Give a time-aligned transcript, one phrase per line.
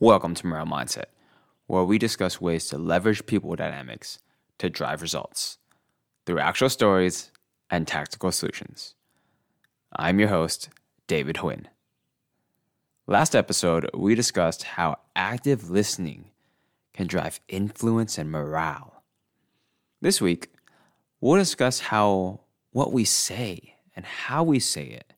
[0.00, 1.04] Welcome to Morale Mindset,
[1.66, 4.18] where we discuss ways to leverage people dynamics
[4.56, 5.58] to drive results
[6.24, 7.32] through actual stories
[7.68, 8.94] and tactical solutions.
[9.94, 10.70] I'm your host,
[11.06, 11.66] David Huynh.
[13.06, 16.30] Last episode, we discussed how active listening
[16.94, 19.02] can drive influence and morale.
[20.00, 20.48] This week,
[21.20, 22.40] we'll discuss how
[22.74, 25.12] what we say and how we say it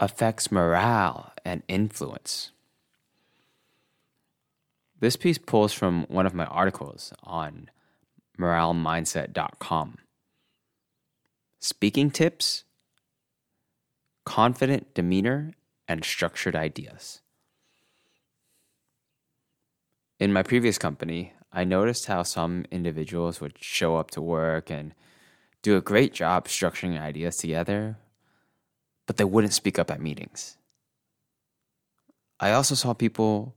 [0.00, 2.50] affects morale and influence.
[5.00, 7.68] This piece pulls from one of my articles on
[8.38, 9.98] moralemindset.com.
[11.60, 12.64] Speaking tips,
[14.24, 15.52] confident demeanor,
[15.86, 17.20] and structured ideas.
[20.18, 24.94] In my previous company, I noticed how some individuals would show up to work and
[25.64, 27.96] do a great job structuring ideas together,
[29.06, 30.58] but they wouldn't speak up at meetings.
[32.38, 33.54] I also saw people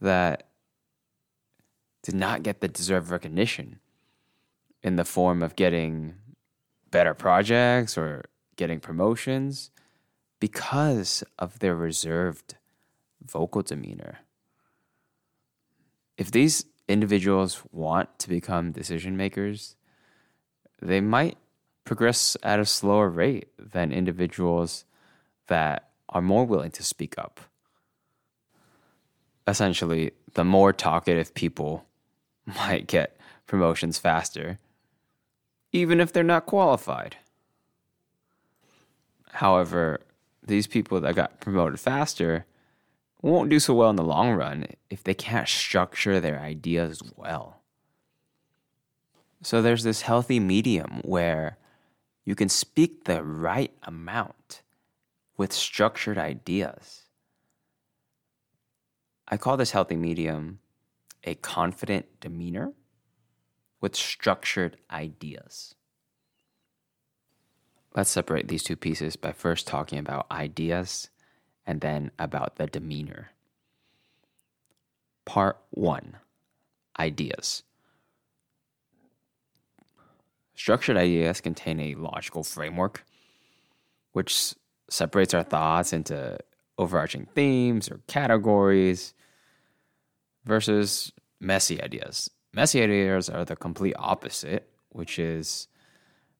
[0.00, 0.48] that
[2.02, 3.78] did not get the deserved recognition
[4.82, 6.16] in the form of getting
[6.90, 8.24] better projects or
[8.56, 9.70] getting promotions
[10.40, 12.56] because of their reserved
[13.24, 14.18] vocal demeanor.
[16.18, 19.75] If these individuals want to become decision makers,
[20.80, 21.38] they might
[21.84, 24.84] progress at a slower rate than individuals
[25.46, 27.40] that are more willing to speak up.
[29.46, 31.86] Essentially, the more talkative people
[32.46, 33.16] might get
[33.46, 34.58] promotions faster,
[35.72, 37.16] even if they're not qualified.
[39.32, 40.00] However,
[40.42, 42.46] these people that got promoted faster
[43.22, 47.55] won't do so well in the long run if they can't structure their ideas well.
[49.42, 51.58] So there's this healthy medium where
[52.24, 54.62] you can speak the right amount
[55.36, 57.02] with structured ideas.
[59.28, 60.60] I call this healthy medium
[61.24, 62.72] a confident demeanor
[63.80, 65.74] with structured ideas.
[67.94, 71.08] Let's separate these two pieces by first talking about ideas
[71.66, 73.30] and then about the demeanor.
[75.24, 76.16] Part one
[76.98, 77.62] Ideas.
[80.56, 83.04] Structured ideas contain a logical framework
[84.12, 84.54] which
[84.88, 86.38] separates our thoughts into
[86.78, 89.12] overarching themes or categories
[90.44, 92.30] versus messy ideas.
[92.54, 95.68] Messy ideas are the complete opposite, which is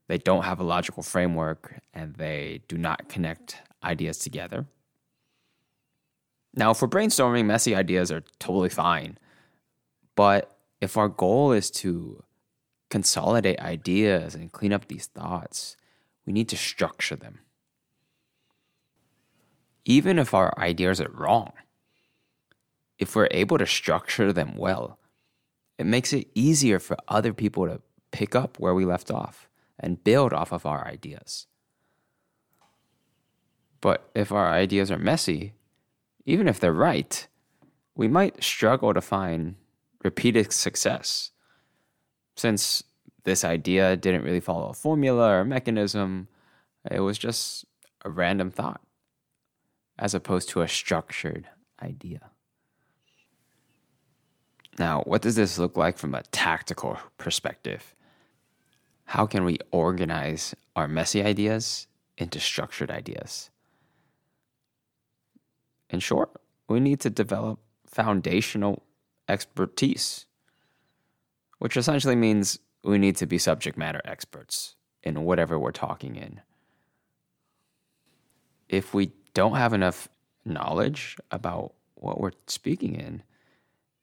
[0.08, 4.64] they don't have a logical framework and they do not connect ideas together.
[6.54, 9.18] Now, for brainstorming, messy ideas are totally fine.
[10.14, 12.22] But if our goal is to
[12.96, 15.76] consolidate ideas and clean up these thoughts,
[16.24, 17.40] we need to structure them.
[19.84, 21.52] Even if our ideas are wrong,
[22.98, 24.98] if we're able to structure them well,
[25.76, 29.46] it makes it easier for other people to pick up where we left off
[29.78, 31.46] and build off of our ideas.
[33.82, 35.52] But if our ideas are messy,
[36.24, 37.28] even if they're right,
[37.94, 39.56] we might struggle to find
[40.02, 41.32] repeated success.
[42.36, 42.84] Since
[43.24, 46.28] this idea didn't really follow a formula or a mechanism,
[46.90, 47.64] it was just
[48.04, 48.80] a random thought
[49.98, 51.48] as opposed to a structured
[51.82, 52.30] idea.
[54.78, 57.94] Now, what does this look like from a tactical perspective?
[59.04, 61.86] How can we organize our messy ideas
[62.18, 63.50] into structured ideas?
[65.88, 66.30] In short,
[66.68, 68.82] we need to develop foundational
[69.28, 70.26] expertise,
[71.58, 76.40] which essentially means we need to be subject matter experts in whatever we're talking in.
[78.68, 80.08] If we don't have enough
[80.44, 83.22] knowledge about what we're speaking in,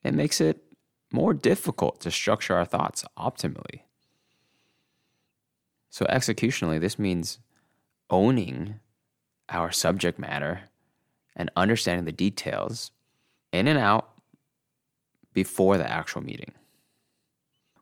[0.03, 0.63] it makes it
[1.11, 3.81] more difficult to structure our thoughts optimally.
[5.89, 7.39] So, executionally, this means
[8.09, 8.79] owning
[9.49, 10.61] our subject matter
[11.35, 12.91] and understanding the details
[13.51, 14.09] in and out
[15.33, 16.53] before the actual meeting.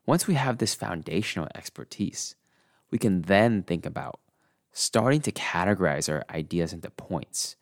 [0.06, 2.34] Once we have this foundational expertise,
[2.90, 4.20] we can then think about
[4.72, 7.56] starting to categorize our ideas into points.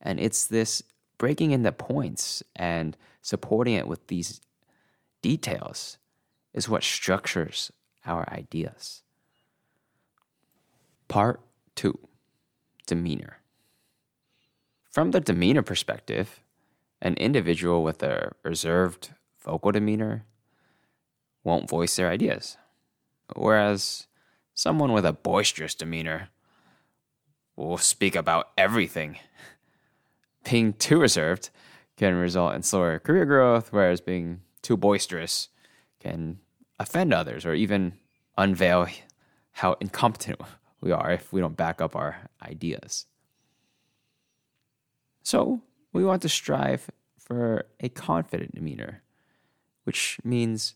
[0.00, 0.82] And it's this
[1.18, 4.40] breaking into points and supporting it with these
[5.22, 5.98] details
[6.52, 7.72] is what structures
[8.04, 9.02] our ideas.
[11.08, 11.40] Part
[11.74, 11.98] two
[12.86, 13.38] demeanor.
[14.90, 16.40] From the demeanor perspective,
[17.02, 19.10] an individual with a reserved
[19.44, 20.24] vocal demeanor
[21.46, 22.58] won't voice their ideas,
[23.36, 24.08] whereas
[24.52, 26.28] someone with a boisterous demeanor
[27.54, 29.18] will speak about everything.
[30.50, 31.50] Being too reserved
[31.96, 35.48] can result in slower career growth, whereas being too boisterous
[35.98, 36.38] can
[36.78, 37.94] offend others or even
[38.36, 38.86] unveil
[39.52, 40.40] how incompetent
[40.80, 43.06] we are if we don't back up our ideas.
[45.22, 45.62] So,
[45.92, 49.02] we want to strive for a confident demeanor,
[49.84, 50.74] which means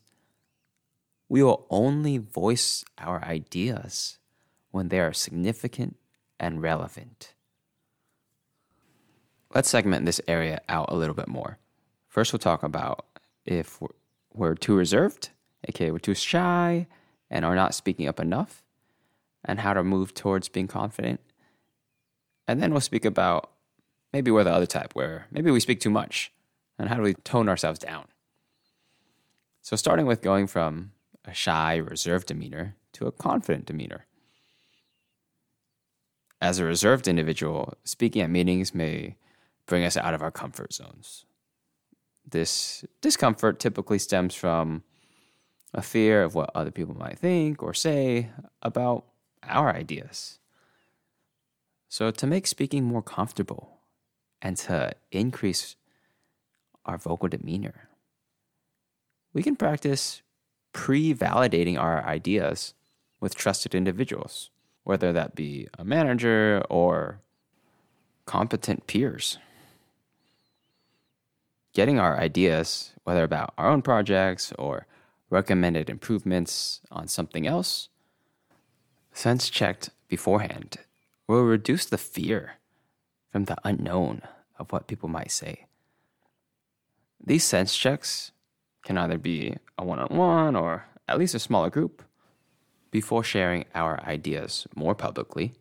[1.31, 4.19] we will only voice our ideas
[4.73, 5.97] when they are significant
[6.41, 7.35] and relevant.
[9.55, 11.59] Let's segment this area out a little bit more.
[12.09, 13.07] First, we'll talk about
[13.47, 13.81] if
[14.35, 15.31] we're, too reserved,
[15.69, 16.89] aka we're too shy
[17.31, 18.65] and are not speaking up enough,
[19.45, 21.21] and how to move towards being confident.
[22.49, 23.53] And then we'll speak about
[24.13, 26.33] maybe we're the other type, where maybe we speak too much,
[26.77, 28.07] and how do we tone ourselves down.
[29.63, 30.91] So, starting with going from
[31.31, 34.07] a shy, reserved demeanor to a confident demeanor.
[36.43, 39.17] As a reserved individual, speaking at meetings may
[39.67, 41.25] bring us out of our comfort zones.
[42.29, 44.83] This discomfort typically stems from
[45.73, 48.31] a fear of what other people might think or say
[48.63, 49.05] about
[49.45, 50.39] our ideas.
[51.89, 53.79] So, to make speaking more comfortable
[54.43, 55.77] and to increase
[56.85, 57.89] our vocal demeanor,
[59.33, 60.23] we can practice
[60.73, 62.75] pre validating our ideas
[63.21, 64.51] with trusted individuals,
[64.85, 67.21] whether that be a manager or
[68.27, 69.39] competent peers.
[71.73, 74.87] Getting our ideas, whether about our own projects or
[75.29, 77.89] recommended improvements on something else,
[79.13, 80.79] sense checked beforehand
[81.27, 82.55] will reduce the fear
[83.31, 84.23] from the unknown
[84.59, 85.67] of what people might say.
[87.25, 88.33] These sense checks
[88.85, 92.03] can either be a one on one or at least a smaller group
[92.91, 95.53] before sharing our ideas more publicly.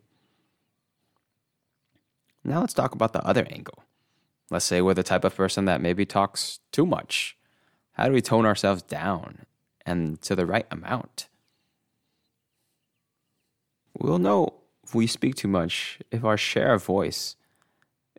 [2.43, 3.83] Now let's talk about the other angle.
[4.49, 7.37] Let's say we're the type of person that maybe talks too much.
[7.93, 9.45] How do we tone ourselves down
[9.85, 11.27] and to the right amount?
[13.97, 17.35] We'll know if we speak too much if our share of voice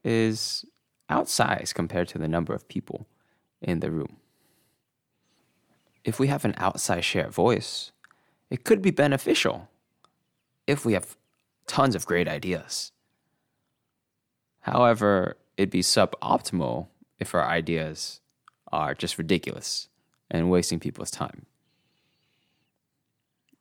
[0.05, 0.65] is
[1.11, 3.07] outsized compared to the number of people
[3.61, 4.19] in the room.
[6.05, 7.93] If we have an outsized share of voice,
[8.49, 9.69] it could be beneficial
[10.67, 11.17] if we have
[11.67, 12.93] tons of great ideas.
[14.61, 16.89] However, it'd be suboptimal
[17.19, 18.21] if our ideas
[18.73, 19.89] are just ridiculous
[20.31, 21.47] and wasting people's time.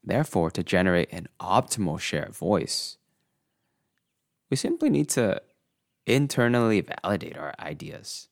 [0.03, 2.97] Therefore, to generate an optimal share of voice,
[4.49, 5.41] we simply need to
[6.05, 8.29] internally validate our ideas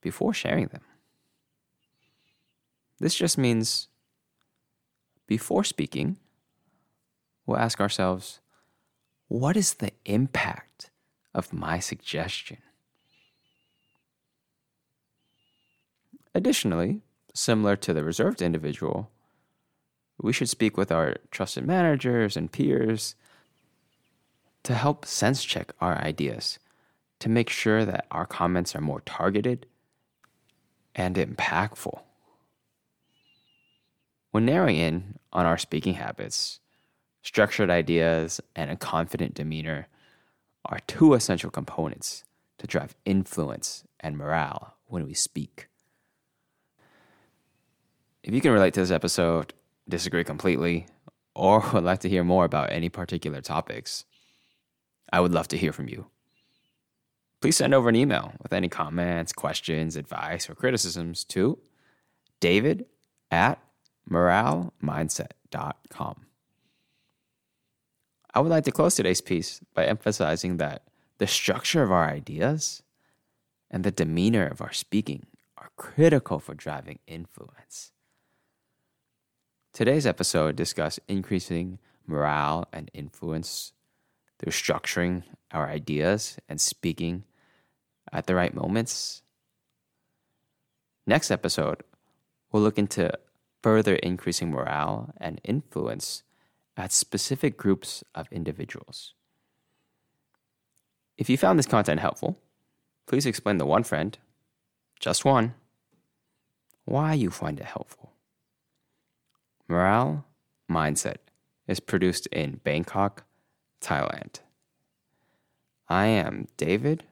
[0.00, 0.82] before sharing them.
[3.02, 3.88] This just means
[5.26, 6.18] before speaking,
[7.44, 8.38] we'll ask ourselves,
[9.26, 10.90] what is the impact
[11.34, 12.58] of my suggestion?
[16.32, 17.00] Additionally,
[17.34, 19.10] similar to the reserved individual,
[20.22, 23.16] we should speak with our trusted managers and peers
[24.62, 26.60] to help sense check our ideas
[27.18, 29.66] to make sure that our comments are more targeted
[30.94, 31.98] and impactful.
[34.32, 36.58] When narrowing in on our speaking habits,
[37.22, 39.88] structured ideas and a confident demeanor
[40.64, 42.24] are two essential components
[42.56, 45.68] to drive influence and morale when we speak.
[48.22, 49.52] If you can relate to this episode,
[49.86, 50.86] disagree completely,
[51.34, 54.06] or would like to hear more about any particular topics,
[55.12, 56.06] I would love to hear from you.
[57.42, 61.58] Please send over an email with any comments, questions, advice, or criticisms to
[62.40, 62.86] david
[63.30, 63.58] at
[64.10, 66.26] moralemindset.com.
[68.34, 70.84] I would like to close today's piece by emphasizing that
[71.18, 72.82] the structure of our ideas
[73.70, 75.26] and the demeanor of our speaking
[75.58, 77.92] are critical for driving influence.
[79.72, 83.72] Today's episode discussed increasing morale and influence
[84.38, 87.24] through structuring our ideas and speaking
[88.12, 89.22] at the right moments.
[91.06, 91.82] Next episode,
[92.50, 93.12] we'll look into
[93.62, 96.22] further increasing morale and influence
[96.76, 99.14] at specific groups of individuals.
[101.16, 102.38] If you found this content helpful,
[103.06, 104.18] please explain to one friend,
[104.98, 105.54] just one,
[106.84, 108.12] why you find it helpful.
[109.68, 110.24] Morale
[110.70, 111.18] Mindset
[111.66, 113.24] is produced in Bangkok,
[113.80, 114.40] Thailand.
[115.88, 117.04] I am David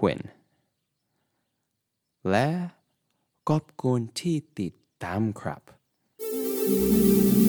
[0.00, 0.30] Huynh
[2.30, 2.48] และ
[3.48, 4.74] ขอบคุณที่ติด
[5.04, 5.62] ตามครับ
[6.66, 7.45] Thank you.